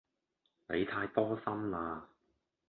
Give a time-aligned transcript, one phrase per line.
[0.69, 2.07] 你太多心啦